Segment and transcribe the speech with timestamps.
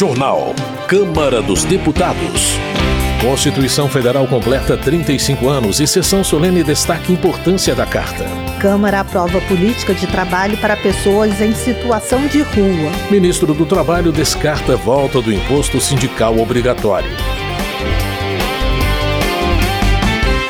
[0.00, 0.54] Jornal.
[0.88, 2.54] Câmara dos Deputados.
[3.20, 8.24] Constituição Federal completa 35 anos e sessão solene destaca a importância da Carta.
[8.58, 12.90] Câmara aprova política de trabalho para pessoas em situação de rua.
[13.10, 17.10] Ministro do Trabalho descarta volta do imposto sindical obrigatório.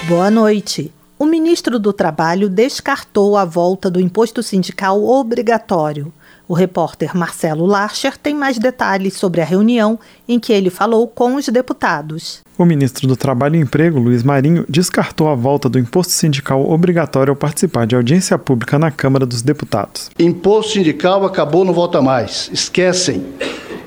[0.07, 0.93] Boa noite.
[1.19, 6.13] O ministro do Trabalho descartou a volta do imposto sindical obrigatório.
[6.51, 11.37] O repórter Marcelo Larcher tem mais detalhes sobre a reunião em que ele falou com
[11.37, 12.41] os deputados.
[12.59, 17.31] O ministro do Trabalho e Emprego, Luiz Marinho, descartou a volta do imposto sindical obrigatório
[17.31, 20.11] ao participar de audiência pública na Câmara dos Deputados.
[20.19, 22.51] Imposto sindical acabou, não volta mais.
[22.53, 23.25] Esquecem.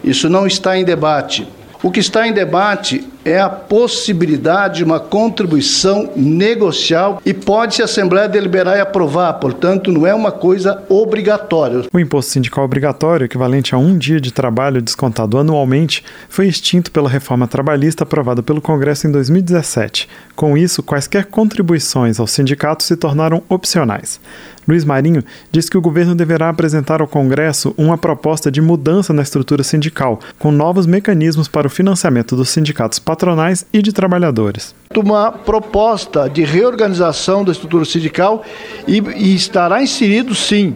[0.02, 1.46] Isso não está em debate.
[1.84, 7.86] O que está em debate é a possibilidade de uma contribuição negocial e pode-se a
[7.86, 11.84] Assembleia deliberar e aprovar, portanto, não é uma coisa obrigatória.
[11.94, 17.10] O imposto sindical obrigatório, equivalente a um dia de trabalho descontado anualmente, foi extinto pela
[17.10, 20.10] reforma trabalhista aprovada pelo Congresso em 2017.
[20.36, 24.20] Com isso, quaisquer contribuições aos sindicatos se tornaram opcionais.
[24.68, 29.22] Luiz Marinho diz que o governo deverá apresentar ao Congresso uma proposta de mudança na
[29.22, 34.74] estrutura sindical, com novos mecanismos para o financiamento dos sindicatos patronais e de trabalhadores.
[34.96, 38.44] Uma proposta de reorganização da estrutura sindical
[38.88, 40.76] e, e estará inserido, sim,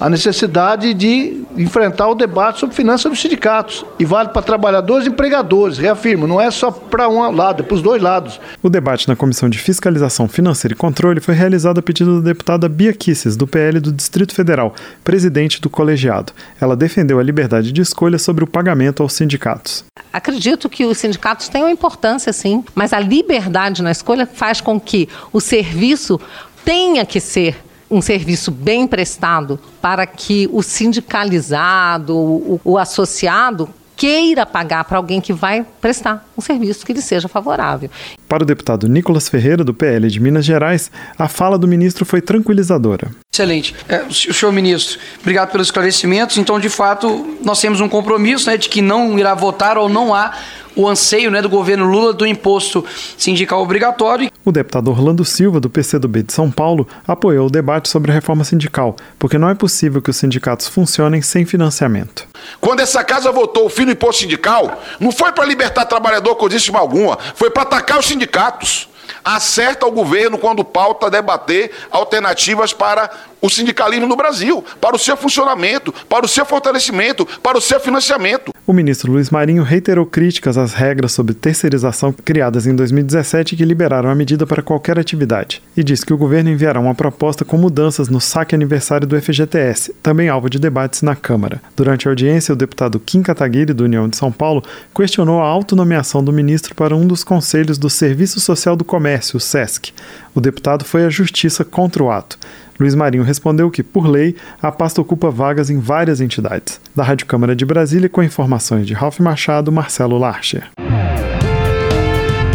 [0.00, 3.84] a necessidade de enfrentar o debate sobre finanças dos sindicatos.
[3.98, 7.74] E vale para trabalhadores e empregadores, reafirmo, não é só para um lado, é para
[7.74, 8.40] os dois lados.
[8.62, 12.68] O debate na Comissão de Fiscalização Financeira e Controle foi realizado a pedido da deputada
[12.68, 16.32] Bia Kisses, do PL do Distrito Federal, presidente do colegiado.
[16.60, 19.84] Ela defendeu a liberdade de escolha sobre o pagamento aos sindicatos.
[20.12, 24.78] Acredito que os sindicatos têm uma importância, sim, mas a liberdade na escolha faz com
[24.78, 26.20] que o serviço
[26.64, 34.44] tenha que ser um serviço bem prestado para que o sindicalizado, o, o associado, queira
[34.44, 37.90] pagar para alguém que vai prestar um serviço que lhe seja favorável.
[38.28, 42.20] Para o deputado Nicolas Ferreira, do PL de Minas Gerais, a fala do ministro foi
[42.20, 43.10] tranquilizadora.
[43.32, 43.74] Excelente.
[43.88, 46.36] É, o senhor ministro, obrigado pelos esclarecimentos.
[46.38, 50.14] Então, de fato, nós temos um compromisso né, de que não irá votar ou não
[50.14, 50.32] há
[50.76, 52.84] o anseio né, do governo Lula do imposto
[53.16, 54.30] sindical obrigatório.
[54.44, 58.44] O deputado Orlando Silva, do PCdoB de São Paulo, apoiou o debate sobre a reforma
[58.44, 62.26] sindical, porque não é possível que os sindicatos funcionem sem financiamento.
[62.60, 66.78] Quando essa casa votou o fim do imposto sindical, não foi para libertar trabalhador coisíssima
[66.78, 68.88] alguma, foi para atacar os sindicatos.
[69.22, 73.10] Acerta o governo quando pauta debater alternativas para
[73.44, 77.78] o sindicalismo no Brasil, para o seu funcionamento, para o seu fortalecimento, para o seu
[77.78, 78.54] financiamento.
[78.66, 84.08] O ministro Luiz Marinho reiterou críticas às regras sobre terceirização criadas em 2017 que liberaram
[84.08, 88.08] a medida para qualquer atividade, e disse que o governo enviará uma proposta com mudanças
[88.08, 91.60] no saque aniversário do FGTS, também alvo de debates na Câmara.
[91.76, 94.64] Durante a audiência, o deputado Kim Kataguiri, do União de São Paulo,
[94.96, 99.40] questionou a autonomeação do ministro para um dos conselhos do Serviço Social do Comércio, o
[99.40, 99.92] SESC.
[100.34, 102.38] O deputado foi à justiça contra o ato.
[102.78, 106.80] Luiz Marinho respondeu que, por lei, a pasta ocupa vagas em várias entidades.
[106.94, 110.70] Da Rádio Câmara de Brasília, com informações de Ralph Machado, Marcelo Larcher.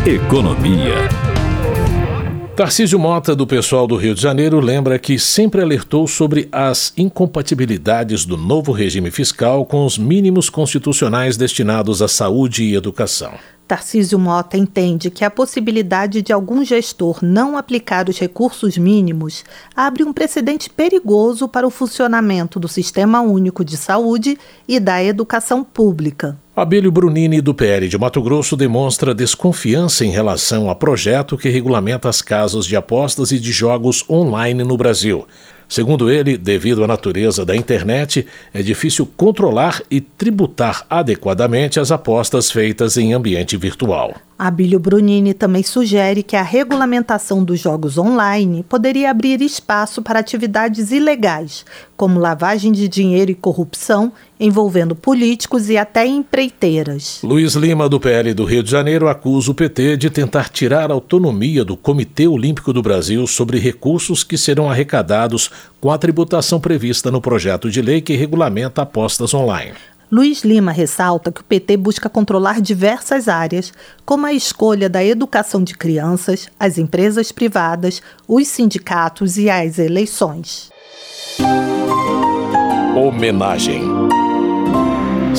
[0.05, 0.95] Economia.
[2.59, 8.25] Tarcísio Mota, do pessoal do Rio de Janeiro, lembra que sempre alertou sobre as incompatibilidades
[8.25, 13.31] do novo regime fiscal com os mínimos constitucionais destinados à saúde e educação.
[13.69, 20.03] Tarcísio Mota entende que a possibilidade de algum gestor não aplicar os recursos mínimos abre
[20.03, 26.35] um precedente perigoso para o funcionamento do Sistema Único de Saúde e da educação pública.
[26.55, 32.09] Abílio Brunini, do PL de Mato Grosso, demonstra desconfiança em relação a projeto que regulamenta
[32.09, 35.27] as casas de apostas e de jogos online no Brasil.
[35.69, 42.49] Segundo ele, devido à natureza da internet, é difícil controlar e tributar adequadamente as apostas
[42.49, 44.15] feitas em ambiente virtual.
[44.39, 50.93] Abílio Brunini também sugere que a regulamentação dos jogos online poderia abrir espaço para atividades
[50.93, 51.65] ilegais,
[51.97, 57.19] como lavagem de dinheiro e corrupção, envolvendo políticos e até empreiteiras.
[57.21, 60.93] Luiz Lima, do PL do Rio de Janeiro, acusa o PT de tentar tirar a
[60.93, 67.11] autonomia do Comitê Olímpico do Brasil sobre recursos que serão arrecadados com a tributação prevista
[67.11, 69.73] no projeto de lei que regulamenta apostas online.
[70.11, 73.71] Luiz Lima ressalta que o PT busca controlar diversas áreas,
[74.03, 80.71] como a escolha da educação de crianças, as empresas privadas, os sindicatos e as eleições.
[82.95, 83.83] Homenagem.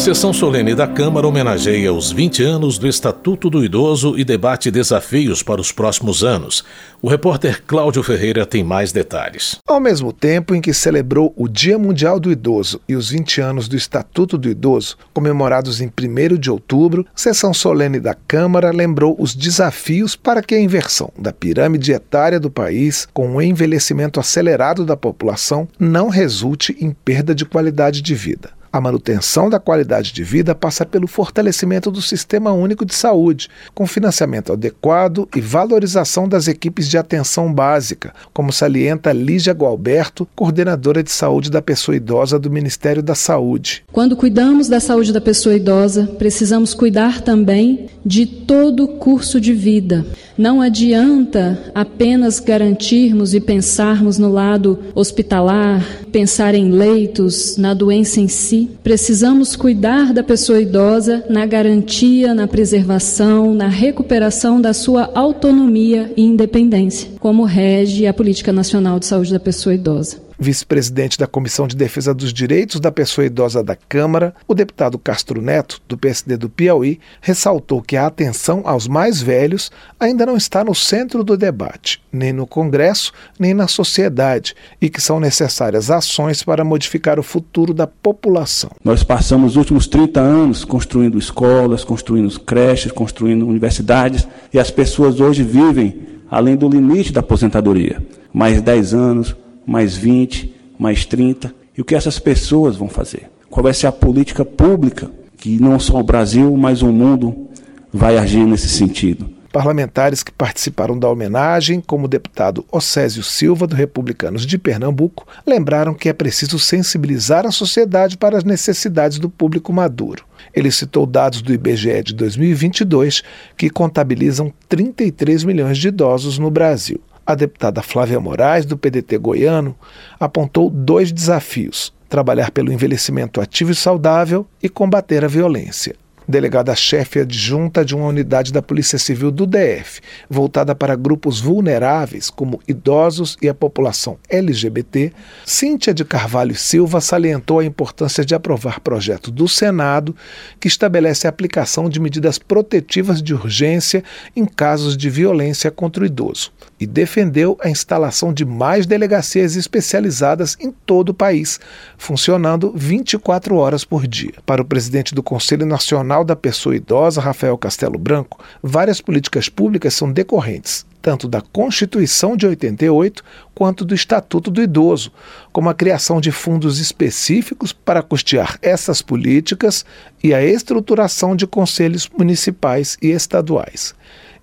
[0.01, 5.43] Sessão solene da Câmara homenageia os 20 anos do Estatuto do Idoso e debate desafios
[5.43, 6.65] para os próximos anos.
[7.03, 9.59] O repórter Cláudio Ferreira tem mais detalhes.
[9.69, 13.69] Ao mesmo tempo em que celebrou o Dia Mundial do Idoso e os 20 anos
[13.69, 19.35] do Estatuto do Idoso, comemorados em 1 de outubro, sessão solene da Câmara lembrou os
[19.35, 24.97] desafios para que a inversão da pirâmide etária do país, com o envelhecimento acelerado da
[24.97, 28.59] população, não resulte em perda de qualidade de vida.
[28.73, 33.85] A manutenção da qualidade de vida passa pelo fortalecimento do Sistema Único de Saúde, com
[33.85, 41.11] financiamento adequado e valorização das equipes de atenção básica, como salienta Lígia Gualberto, coordenadora de
[41.11, 43.83] saúde da pessoa idosa do Ministério da Saúde.
[43.91, 49.53] Quando cuidamos da saúde da pessoa idosa, precisamos cuidar também de todo o curso de
[49.53, 50.07] vida.
[50.39, 58.29] Não adianta apenas garantirmos e pensarmos no lado hospitalar, pensar em leitos, na doença em
[58.29, 58.60] si.
[58.83, 66.23] Precisamos cuidar da pessoa idosa na garantia, na preservação, na recuperação da sua autonomia e
[66.23, 71.77] independência, como rege a Política Nacional de Saúde da Pessoa Idosa vice-presidente da Comissão de
[71.77, 76.49] Defesa dos Direitos da Pessoa Idosa da Câmara, o deputado Castro Neto, do PSD do
[76.49, 82.03] Piauí, ressaltou que a atenção aos mais velhos ainda não está no centro do debate,
[82.11, 87.75] nem no Congresso, nem na sociedade, e que são necessárias ações para modificar o futuro
[87.75, 88.71] da população.
[88.83, 95.21] Nós passamos os últimos 30 anos construindo escolas, construindo creches, construindo universidades, e as pessoas
[95.21, 98.03] hoje vivem além do limite da aposentadoria.
[98.33, 99.37] Mais 10 anos,
[99.71, 101.55] mais 20, mais 30.
[101.79, 103.31] E o que essas pessoas vão fazer?
[103.49, 107.49] Qual vai ser a política pública que não só o Brasil, mas o mundo
[107.93, 109.31] vai agir nesse sentido?
[109.53, 115.95] Parlamentares que participaram da homenagem, como o deputado Océsio Silva, do Republicanos de Pernambuco, lembraram
[115.95, 120.25] que é preciso sensibilizar a sociedade para as necessidades do público maduro.
[120.53, 123.23] Ele citou dados do IBGE de 2022
[123.57, 127.01] que contabilizam 33 milhões de idosos no Brasil.
[127.31, 129.77] A deputada Flávia Moraes, do PDT goiano,
[130.19, 135.95] apontou dois desafios: trabalhar pelo envelhecimento ativo e saudável e combater a violência
[136.31, 142.61] delegada-chefe adjunta de uma unidade da Polícia Civil do DF, voltada para grupos vulneráveis, como
[142.67, 145.13] idosos e a população LGBT,
[145.45, 150.17] Cíntia de Carvalho Silva salientou a importância de aprovar projeto do Senado
[150.59, 154.03] que estabelece a aplicação de medidas protetivas de urgência
[154.35, 160.57] em casos de violência contra o idoso e defendeu a instalação de mais delegacias especializadas
[160.59, 161.61] em todo o país,
[161.99, 164.35] funcionando 24 horas por dia.
[164.47, 169.95] Para o presidente do Conselho Nacional da Pessoa Idosa, Rafael Castelo Branco, várias políticas públicas
[169.95, 173.23] são decorrentes tanto da Constituição de 88
[173.55, 175.13] quanto do Estatuto do Idoso,
[175.53, 179.85] como a criação de fundos específicos para custear essas políticas
[180.23, 183.95] e a estruturação de conselhos municipais e estaduais.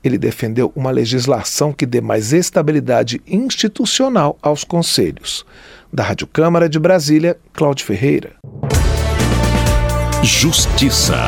[0.03, 5.45] Ele defendeu uma legislação que dê mais estabilidade institucional aos conselhos.
[5.91, 8.33] Da Rádio Câmara de Brasília, Cláudio Ferreira.
[10.23, 11.27] Justiça.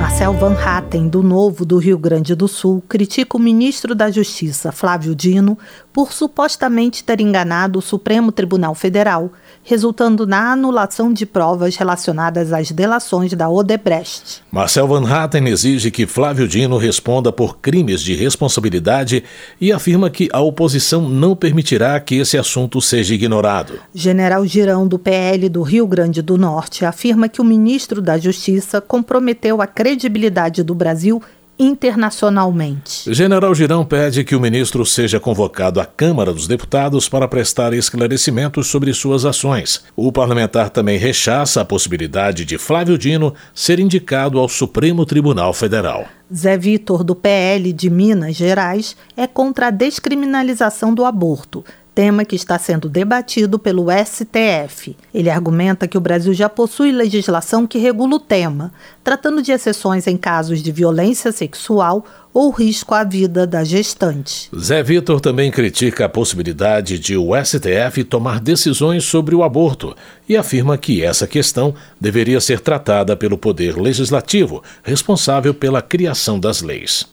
[0.00, 4.72] Marcel Van Hatten, do Novo do Rio Grande do Sul, critica o ministro da Justiça,
[4.72, 5.58] Flávio Dino,
[5.92, 9.30] por supostamente ter enganado o Supremo Tribunal Federal
[9.62, 14.42] resultando na anulação de provas relacionadas às delações da Odebrecht.
[14.50, 19.22] Marcel Van Hatten exige que Flávio Dino responda por crimes de responsabilidade
[19.60, 23.74] e afirma que a oposição não permitirá que esse assunto seja ignorado.
[23.94, 28.80] General Girão, do PL do Rio Grande do Norte, afirma que o ministro da Justiça
[28.80, 31.22] comprometeu a credibilidade do Brasil
[31.60, 33.12] internacionalmente.
[33.12, 38.68] General Girão pede que o ministro seja convocado à Câmara dos Deputados para prestar esclarecimentos
[38.68, 39.84] sobre suas ações.
[39.94, 46.06] O parlamentar também rechaça a possibilidade de Flávio Dino ser indicado ao Supremo Tribunal Federal.
[46.34, 51.62] Zé Vitor, do PL de Minas Gerais, é contra a descriminalização do aborto
[52.00, 54.96] tema que está sendo debatido pelo STF.
[55.12, 58.72] Ele argumenta que o Brasil já possui legislação que regula o tema,
[59.04, 62.02] tratando de exceções em casos de violência sexual
[62.32, 64.48] ou risco à vida da gestante.
[64.58, 69.94] Zé Vitor também critica a possibilidade de o STF tomar decisões sobre o aborto
[70.26, 76.62] e afirma que essa questão deveria ser tratada pelo Poder Legislativo, responsável pela criação das
[76.62, 77.06] leis.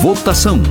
[0.00, 0.62] Votação.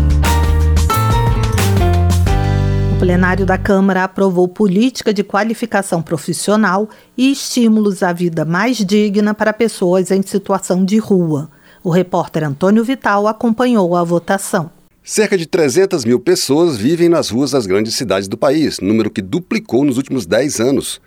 [2.96, 9.34] O plenário da Câmara aprovou política de qualificação profissional e estímulos à vida mais digna
[9.34, 11.52] para pessoas em situação de rua.
[11.84, 14.72] O repórter Antônio Vital acompanhou a votação.
[15.04, 19.22] Cerca de 300 mil pessoas vivem nas ruas das grandes cidades do país, número que
[19.22, 21.02] duplicou nos últimos 10 anos.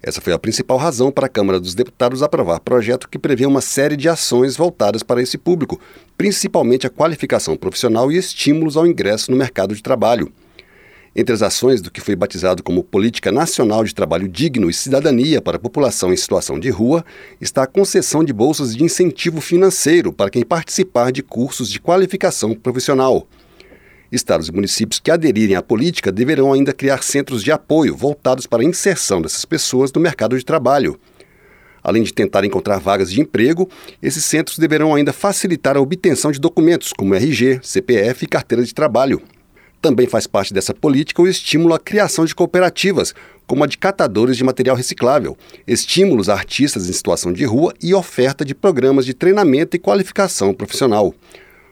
[0.00, 3.60] Essa foi a principal razão para a Câmara dos Deputados aprovar projeto que prevê uma
[3.60, 5.80] série de ações voltadas para esse público,
[6.16, 10.32] principalmente a qualificação profissional e estímulos ao ingresso no mercado de trabalho.
[11.16, 15.40] Entre as ações do que foi batizado como Política Nacional de Trabalho Digno e Cidadania
[15.40, 17.04] para a População em Situação de Rua
[17.40, 22.52] está a concessão de bolsas de incentivo financeiro para quem participar de cursos de qualificação
[22.52, 23.28] profissional.
[24.10, 28.62] Estados e municípios que aderirem à política deverão ainda criar centros de apoio voltados para
[28.62, 30.98] a inserção dessas pessoas no mercado de trabalho.
[31.80, 33.70] Além de tentar encontrar vagas de emprego,
[34.02, 38.74] esses centros deverão ainda facilitar a obtenção de documentos como RG, CPF e carteira de
[38.74, 39.22] trabalho.
[39.84, 43.14] Também faz parte dessa política o estímulo à criação de cooperativas,
[43.46, 45.36] como a de catadores de material reciclável,
[45.66, 50.54] estímulos a artistas em situação de rua e oferta de programas de treinamento e qualificação
[50.54, 51.14] profissional.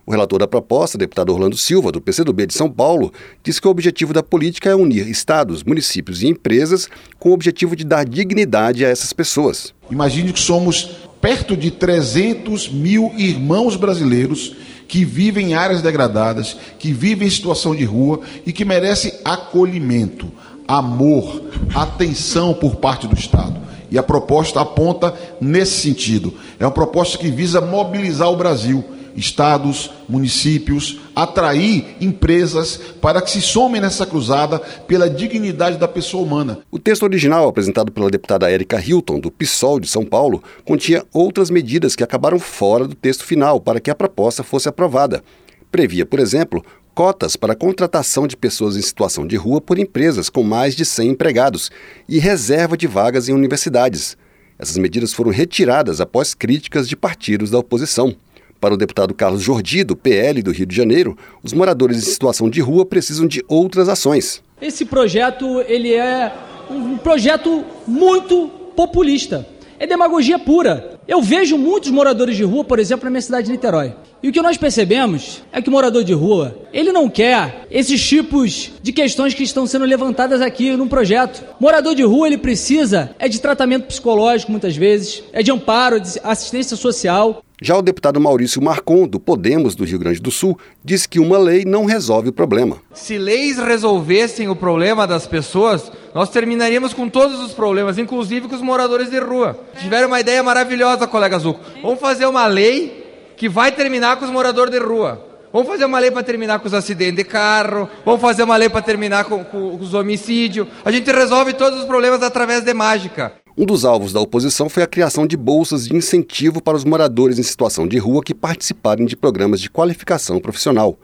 [0.04, 3.10] O relator da proposta, deputado Orlando Silva, do PCdoB de São Paulo,
[3.42, 7.74] diz que o objetivo da política é unir estados, municípios e empresas com o objetivo
[7.74, 9.72] de dar dignidade a essas pessoas.
[9.90, 14.54] Imagine que somos perto de 300 mil irmãos brasileiros
[14.92, 20.30] que vivem em áreas degradadas, que vivem em situação de rua e que merecem acolhimento,
[20.68, 21.44] amor,
[21.74, 23.58] atenção por parte do Estado.
[23.90, 26.34] E a proposta aponta nesse sentido.
[26.60, 28.84] É uma proposta que visa mobilizar o Brasil
[29.16, 36.60] estados, municípios, atrair empresas para que se somem nessa cruzada pela dignidade da pessoa humana.
[36.70, 41.50] O texto original, apresentado pela deputada Érica Hilton, do PSOL de São Paulo, continha outras
[41.50, 45.22] medidas que acabaram fora do texto final para que a proposta fosse aprovada.
[45.70, 46.64] Previa, por exemplo,
[46.94, 50.84] cotas para a contratação de pessoas em situação de rua por empresas com mais de
[50.84, 51.70] 100 empregados
[52.08, 54.16] e reserva de vagas em universidades.
[54.58, 58.14] Essas medidas foram retiradas após críticas de partidos da oposição.
[58.62, 62.48] Para o deputado Carlos Jordi, do PL do Rio de Janeiro, os moradores em situação
[62.48, 64.40] de rua precisam de outras ações.
[64.60, 66.32] Esse projeto ele é
[66.70, 69.44] um projeto muito populista.
[69.80, 71.00] É demagogia pura.
[71.08, 73.96] Eu vejo muitos moradores de rua, por exemplo, na minha cidade de Niterói.
[74.22, 78.00] E o que nós percebemos é que o morador de rua, ele não quer esses
[78.00, 81.42] tipos de questões que estão sendo levantadas aqui no projeto.
[81.58, 86.20] Morador de rua, ele precisa é de tratamento psicológico muitas vezes, é de amparo, de
[86.22, 87.42] assistência social.
[87.62, 91.38] Já o deputado Maurício Marcon, do Podemos do Rio Grande do Sul, disse que uma
[91.38, 92.78] lei não resolve o problema.
[92.92, 98.56] Se leis resolvessem o problema das pessoas, nós terminaríamos com todos os problemas, inclusive com
[98.56, 99.56] os moradores de rua.
[99.80, 101.60] Tiveram uma ideia maravilhosa, colega Zuco.
[101.80, 105.24] Vamos fazer uma lei que vai terminar com os moradores de rua.
[105.52, 107.88] Vamos fazer uma lei para terminar com os acidentes de carro.
[108.04, 110.66] Vamos fazer uma lei para terminar com, com, os homicídios.
[110.84, 113.34] A gente resolve todos os problemas através de mágica.
[113.56, 117.38] Um dos alvos da oposição foi a criação de bolsas de incentivo para os moradores
[117.38, 120.98] em situação de rua que participarem de programas de qualificação profissional.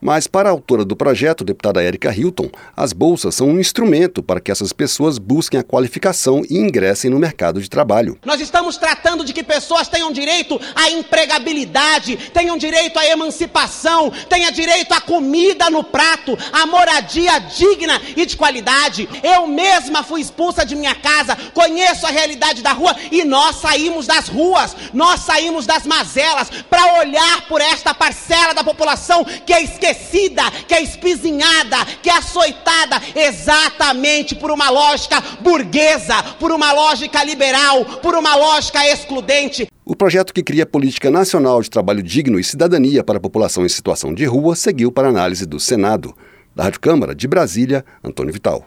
[0.00, 4.40] Mas, para a autora do projeto, deputada Érica Hilton, as bolsas são um instrumento para
[4.40, 8.18] que essas pessoas busquem a qualificação e ingressem no mercado de trabalho.
[8.24, 14.50] Nós estamos tratando de que pessoas tenham direito à empregabilidade, tenham direito à emancipação, tenham
[14.50, 19.08] direito à comida no prato, à moradia digna e de qualidade.
[19.22, 24.06] Eu mesma fui expulsa de minha casa, conheço a realidade da rua e nós saímos
[24.06, 29.62] das ruas, nós saímos das mazelas para olhar por esta parcela da população que é
[29.62, 36.72] esquecida esquecida, que é espizinhada, que é açoitada exatamente por uma lógica burguesa, por uma
[36.72, 39.66] lógica liberal, por uma lógica excludente.
[39.84, 43.64] O projeto que cria a Política Nacional de Trabalho Digno e Cidadania para a População
[43.64, 46.14] em Situação de Rua seguiu para análise do Senado.
[46.54, 48.64] Da Rádio Câmara de Brasília, Antônio Vital.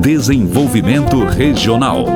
[0.00, 2.06] Desenvolvimento Regional.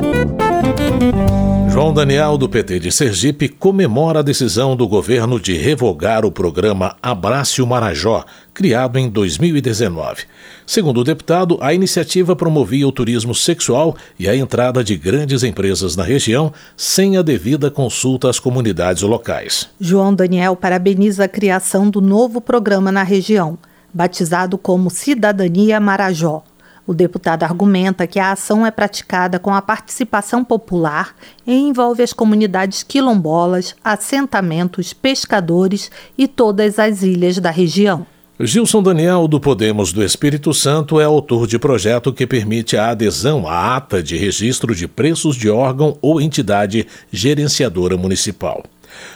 [1.72, 6.96] João Daniel, do PT de Sergipe, comemora a decisão do governo de revogar o programa
[7.02, 10.24] Abraço Marajó, criado em 2019.
[10.66, 15.96] Segundo o deputado, a iniciativa promovia o turismo sexual e a entrada de grandes empresas
[15.96, 19.70] na região sem a devida consulta às comunidades locais.
[19.80, 23.56] João Daniel parabeniza a criação do novo programa na região,
[23.94, 26.44] batizado como Cidadania Marajó.
[26.86, 31.14] O deputado argumenta que a ação é praticada com a participação popular
[31.46, 38.04] e envolve as comunidades quilombolas, assentamentos, pescadores e todas as ilhas da região.
[38.40, 43.46] Gilson Daniel, do Podemos do Espírito Santo, é autor de projeto que permite a adesão
[43.46, 48.64] à ata de registro de preços de órgão ou entidade gerenciadora municipal.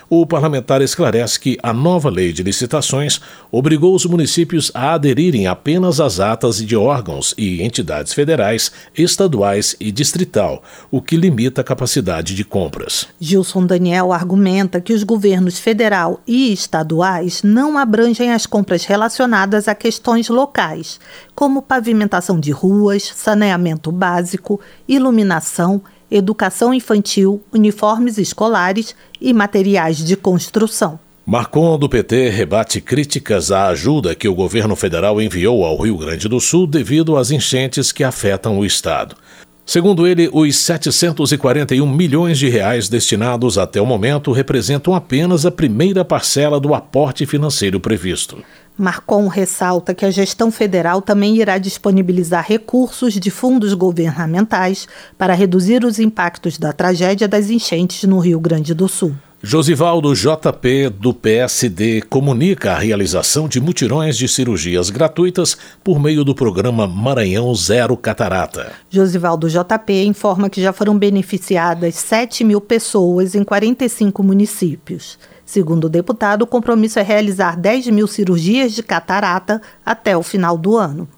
[0.09, 6.01] O parlamentar esclarece que a nova lei de licitações obrigou os municípios a aderirem apenas
[6.01, 12.35] às atas de órgãos e entidades federais, estaduais e distrital, o que limita a capacidade
[12.35, 13.09] de compras.
[13.21, 19.75] Gilson Daniel argumenta que os governos federal e estaduais não abrangem as compras relacionadas a
[19.75, 21.01] questões locais,
[21.35, 30.99] como pavimentação de ruas, saneamento básico, iluminação, educação infantil, uniformes escolares e materiais de construção.
[31.25, 36.29] Marcon do PT rebate críticas à ajuda que o governo federal enviou ao Rio Grande
[36.29, 39.17] do Sul devido às enchentes que afetam o estado.
[39.67, 46.05] Segundo ele, os 741 milhões de reais destinados até o momento representam apenas a primeira
[46.05, 48.39] parcela do aporte financeiro previsto.
[48.79, 55.85] Marcon ressalta que a gestão federal também irá disponibilizar recursos de fundos governamentais para reduzir
[55.85, 59.15] os impactos da tragédia das enchentes no Rio Grande do Sul.
[59.43, 66.35] Josivaldo JP, do PSD, comunica a realização de mutirões de cirurgias gratuitas por meio do
[66.35, 68.73] programa Maranhão Zero Catarata.
[68.91, 75.19] Josivaldo JP informa que já foram beneficiadas 7 mil pessoas em 45 municípios.
[75.47, 80.59] Segundo o deputado, o compromisso é realizar 10 mil cirurgias de catarata até o final
[80.59, 81.09] do ano.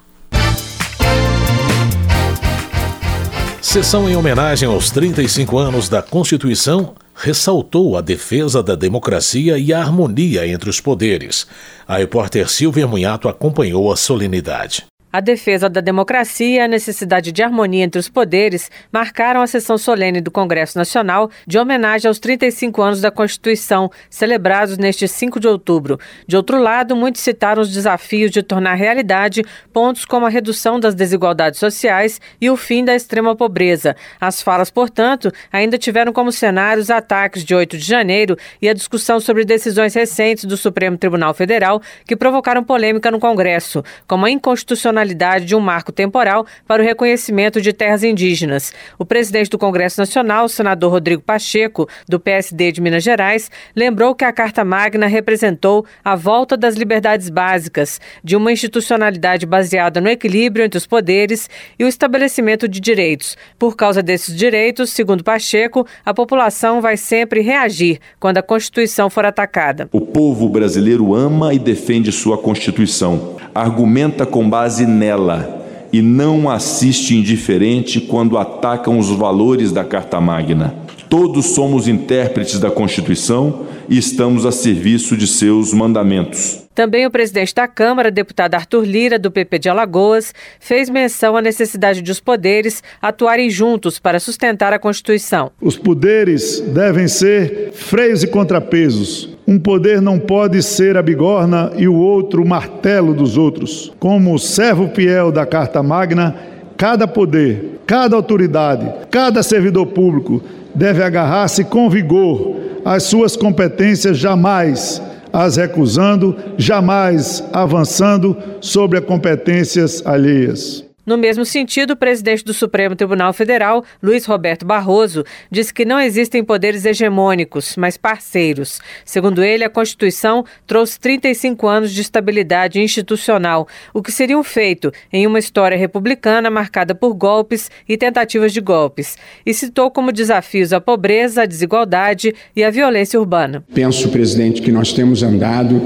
[3.62, 9.80] Sessão em homenagem aos 35 anos da Constituição ressaltou a defesa da democracia e a
[9.80, 11.46] harmonia entre os poderes.
[11.86, 14.86] A repórter Silvia Munhato acompanhou a solenidade.
[15.18, 19.76] A defesa da democracia e a necessidade de harmonia entre os poderes marcaram a sessão
[19.76, 25.48] solene do Congresso Nacional de homenagem aos 35 anos da Constituição, celebrados neste 5 de
[25.48, 25.98] outubro.
[26.24, 30.94] De outro lado, muitos citaram os desafios de tornar realidade pontos como a redução das
[30.94, 33.96] desigualdades sociais e o fim da extrema pobreza.
[34.20, 38.72] As falas, portanto, ainda tiveram como cenário os ataques de 8 de janeiro e a
[38.72, 44.30] discussão sobre decisões recentes do Supremo Tribunal Federal que provocaram polêmica no Congresso, como a
[44.30, 45.07] inconstitucionalidade
[45.44, 48.72] de um marco temporal para o reconhecimento de terras indígenas.
[48.98, 54.14] O presidente do Congresso Nacional, o senador Rodrigo Pacheco, do PSD de Minas Gerais, lembrou
[54.14, 60.08] que a Carta Magna representou a volta das liberdades básicas, de uma institucionalidade baseada no
[60.08, 61.48] equilíbrio entre os poderes
[61.78, 63.36] e o estabelecimento de direitos.
[63.58, 69.24] Por causa desses direitos, segundo Pacheco, a população vai sempre reagir quando a Constituição for
[69.24, 69.88] atacada.
[69.92, 75.56] O povo brasileiro ama e defende sua Constituição, argumenta com base nela
[75.92, 80.74] e não assiste indiferente quando atacam os valores da Carta Magna.
[81.08, 86.66] Todos somos intérpretes da Constituição e estamos a serviço de seus mandamentos.
[86.74, 91.42] Também o presidente da Câmara, deputado Arthur Lira, do PP de Alagoas, fez menção à
[91.42, 95.50] necessidade de os poderes atuarem juntos para sustentar a Constituição.
[95.60, 99.37] Os poderes devem ser freios e contrapesos.
[99.48, 103.90] Um poder não pode ser a bigorna e o outro o martelo dos outros.
[103.98, 106.36] Como servo fiel da Carta Magna,
[106.76, 110.42] cada poder, cada autoridade, cada servidor público
[110.74, 115.00] deve agarrar-se com vigor às suas competências, jamais
[115.32, 120.87] as recusando, jamais avançando sobre as competências alheias.
[121.08, 125.98] No mesmo sentido, o presidente do Supremo Tribunal Federal, Luiz Roberto Barroso, disse que não
[125.98, 128.78] existem poderes hegemônicos, mas parceiros.
[129.06, 134.92] Segundo ele, a Constituição trouxe 35 anos de estabilidade institucional, o que seria um feito
[135.10, 139.16] em uma história republicana marcada por golpes e tentativas de golpes,
[139.46, 143.64] e citou como desafios a pobreza, a desigualdade e a violência urbana.
[143.72, 145.80] Penso, presidente, que nós temos andado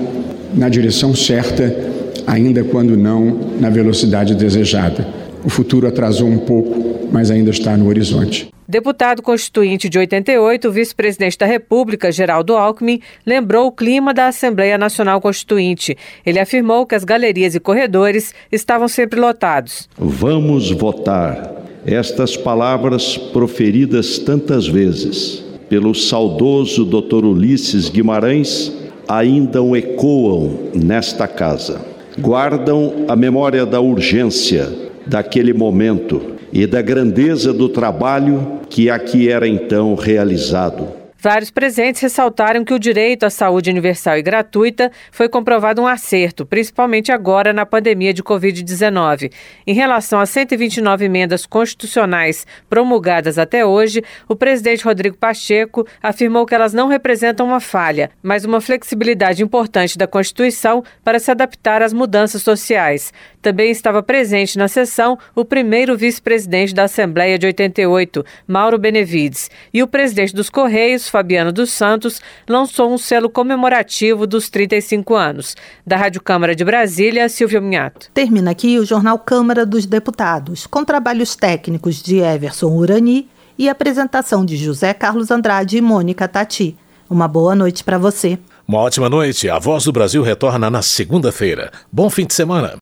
[0.53, 5.07] na direção certa ainda quando não na velocidade desejada.
[5.45, 8.49] O futuro atrasou um pouco, mas ainda está no horizonte.
[8.67, 14.79] Deputado constituinte de 88, o vice-presidente da República, Geraldo Alckmin, lembrou o clima da Assembleia
[14.79, 15.97] Nacional Constituinte.
[16.25, 19.89] Ele afirmou que as galerias e corredores estavam sempre lotados.
[19.99, 21.53] Vamos votar.
[21.85, 27.25] Estas palavras proferidas tantas vezes pelo saudoso Dr.
[27.25, 28.73] Ulisses Guimarães
[29.09, 34.69] ainda ecoam nesta casa guardam a memória da urgência
[35.07, 36.21] daquele momento
[36.53, 41.02] e da grandeza do trabalho que aqui era então realizado.
[41.23, 46.45] Vários presentes ressaltaram que o direito à saúde universal e gratuita foi comprovado um acerto,
[46.45, 49.33] principalmente agora na pandemia de Covid-19.
[49.65, 56.57] Em relação às 129 emendas constitucionais promulgadas até hoje, o presidente Rodrigo Pacheco afirmou que
[56.57, 61.93] elas não representam uma falha, mas uma flexibilidade importante da Constituição para se adaptar às
[61.93, 63.13] mudanças sociais.
[63.41, 69.85] Também estava presente na sessão o primeiro vice-presidente da Assembleia de 88, Mauro Benevides, e
[69.85, 75.55] o presidente dos Correios, Fabiano dos Santos lançou um selo comemorativo dos 35 anos.
[75.87, 78.11] Da Rádio Câmara de Brasília, Silvia Minhato.
[78.15, 84.43] Termina aqui o Jornal Câmara dos Deputados, com trabalhos técnicos de Everson Urani e apresentação
[84.43, 86.75] de José Carlos Andrade e Mônica Tati.
[87.11, 88.39] Uma boa noite para você.
[88.67, 89.51] Uma ótima noite.
[89.51, 91.71] A Voz do Brasil retorna na segunda-feira.
[91.93, 92.77] Bom fim de semana.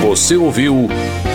[0.00, 0.88] Você ouviu